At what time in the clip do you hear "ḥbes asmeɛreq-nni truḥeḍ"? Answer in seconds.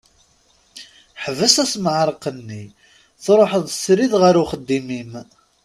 1.23-3.65